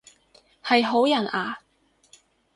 [0.63, 1.59] 係好人啊？